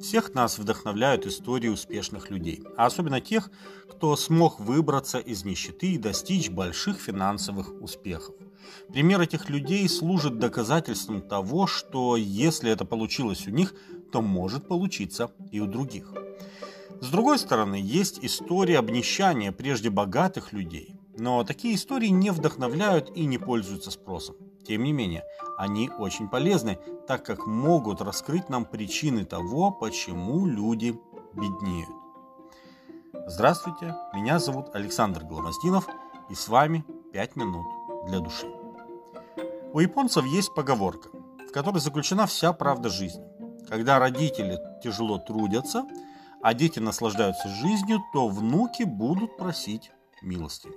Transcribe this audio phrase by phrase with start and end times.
[0.00, 3.50] Всех нас вдохновляют истории успешных людей, а особенно тех,
[3.90, 8.34] кто смог выбраться из нищеты и достичь больших финансовых успехов.
[8.92, 13.74] Пример этих людей служит доказательством того, что если это получилось у них,
[14.12, 16.12] то может получиться и у других.
[17.00, 23.24] С другой стороны, есть история обнищания прежде богатых людей, но такие истории не вдохновляют и
[23.26, 24.36] не пользуются спросом.
[24.66, 25.24] Тем не менее,
[25.56, 31.00] они очень полезны, так как могут раскрыть нам причины того, почему люди
[31.34, 31.90] беднеют.
[33.28, 35.86] Здравствуйте, меня зовут Александр Гломоздинов,
[36.28, 37.66] и с вами 5 минут
[38.08, 38.46] для души.
[39.72, 41.10] У японцев есть поговорка,
[41.48, 43.24] в которой заключена вся правда жизни.
[43.68, 45.84] Когда родители тяжело трудятся,
[46.42, 49.92] а дети наслаждаются жизнью, то внуки будут просить
[50.22, 50.68] милости.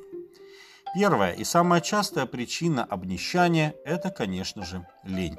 [0.93, 5.38] Первая и самая частая причина обнищания– это, конечно же, лень.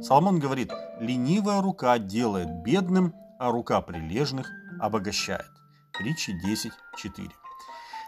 [0.00, 5.50] Соломон говорит, ленивая рука делает бедным, а рука прилежных обогащает.
[5.92, 7.30] Притчи 10.4.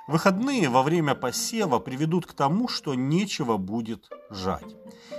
[0.06, 4.74] Выходные во время посева приведут к тому, что нечего будет жать.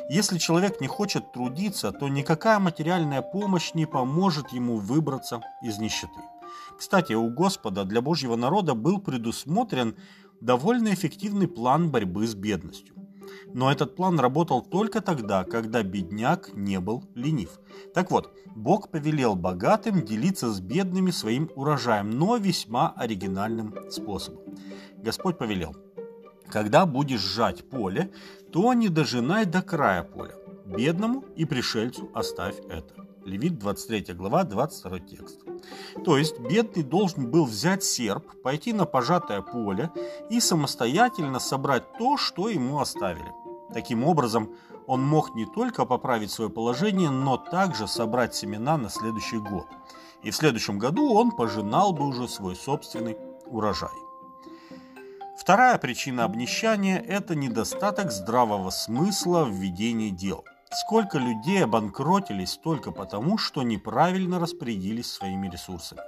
[0.10, 6.20] Если человек не хочет трудиться, то никакая материальная помощь не поможет ему выбраться из нищеты.
[6.80, 9.96] Кстати, у Господа для Божьего народа был предусмотрен
[10.42, 12.96] довольно эффективный план борьбы с бедностью.
[13.54, 17.60] Но этот план работал только тогда, когда бедняк не был ленив.
[17.94, 24.44] Так вот, Бог повелел богатым делиться с бедными своим урожаем, но весьма оригинальным способом.
[24.98, 25.76] Господь повелел,
[26.48, 28.12] когда будешь сжать поле,
[28.52, 30.36] то не дожинай до края поля.
[30.66, 33.08] Бедному и пришельцу оставь это.
[33.26, 35.49] Левит 23 глава, 22 текст.
[36.04, 39.92] То есть бедный должен был взять серп, пойти на пожатое поле
[40.30, 43.32] и самостоятельно собрать то, что ему оставили.
[43.74, 44.50] Таким образом,
[44.88, 49.68] он мог не только поправить свое положение, но также собрать семена на следующий год.
[50.24, 53.90] И в следующем году он пожинал бы уже свой собственный урожай.
[55.40, 63.40] Вторая причина обнищания– это недостаток здравого смысла в ведении дел– Сколько людей обанкротились только потому,
[63.40, 66.02] что неправильно распорядились своими ресурсами.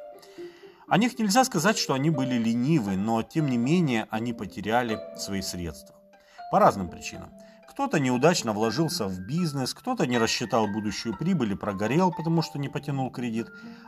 [0.87, 5.41] О них нельзя сказать, что они были ленивы, но тем не менее они потеряли свои
[5.41, 5.95] средства.
[6.51, 7.31] По разным причинам.
[7.71, 12.69] Кто-то неудачно вложился в бизнес, кто-то не рассчитал будущую прибыль и прогорел, потому что не
[12.69, 13.47] потянул кредит,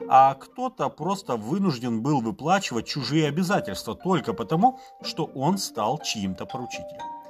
[0.09, 7.22] а кто-то просто вынужден был выплачивать чужие обязательства только потому, что он стал чьим-то поручителем.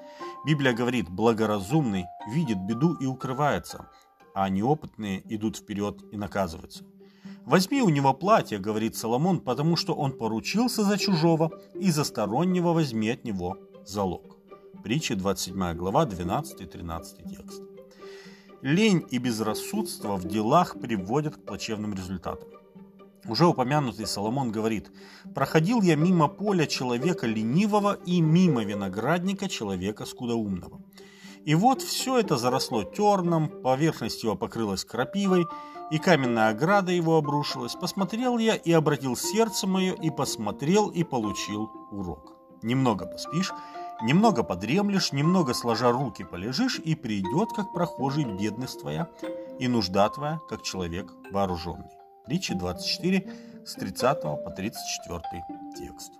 [0.45, 3.89] Библия говорит, благоразумный видит беду и укрывается,
[4.35, 6.83] а неопытные идут вперед и наказываются.
[7.45, 12.73] «Возьми у него платье»,— говорит Соломон, «потому что он поручился за чужого, и за стороннего
[12.73, 14.37] возьми от него залог».
[14.83, 17.61] Притча 27 глава, 12-13 текст.
[18.61, 22.49] Лень и безрассудство в делах приводят к плачевным результатам.
[23.25, 24.91] Уже упомянутый Соломон говорит,
[25.33, 30.81] «Проходил я мимо поля человека ленивого и мимо виноградника человека скудоумного.
[31.45, 35.45] И вот все это заросло терном, поверхность его покрылась крапивой,
[35.91, 37.75] и каменная ограда его обрушилась.
[37.75, 42.33] Посмотрел я и обратил сердце мое, и посмотрел, и получил урок.
[42.61, 43.51] Немного поспишь,
[44.01, 49.09] немного подремлешь, немного сложа руки полежишь, и придет, как прохожий, бедность твоя,
[49.59, 52.02] и нужда твоя, как человек вооруженный.
[52.25, 53.27] Притча 24
[53.65, 55.21] с 30 по 34
[55.77, 56.13] текст.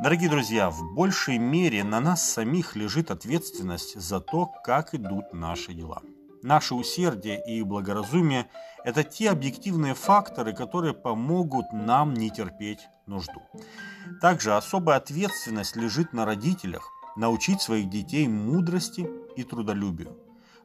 [0.00, 5.74] Дорогие друзья, в большей мере на нас самих лежит ответственность за то, как идут наши
[5.74, 6.02] дела.
[6.44, 8.48] Наше усердие и благоразумие–
[8.84, 13.42] это те объективные факторы, которые помогут нам не терпеть нужду.
[14.20, 20.16] Также особая ответственность лежит на родителях научить своих детей мудрости и трудолюбию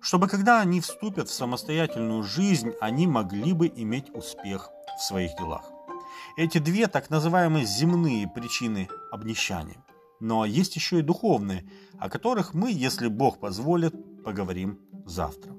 [0.01, 5.71] чтобы когда они вступят в самостоятельную жизнь, они могли бы иметь успех в своих делах.
[6.37, 9.83] Эти две так называемые земные причины обнищания.
[10.19, 11.69] Но есть еще и духовные,
[11.99, 13.93] о которых мы, если Бог позволит,
[14.23, 15.53] поговорим завтра.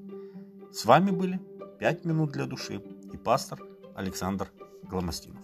[0.73, 1.41] С вами были
[1.79, 2.83] «Пять минут для души»
[3.13, 3.61] и пастор
[3.95, 4.51] Александр
[4.83, 5.38] Гломостинов.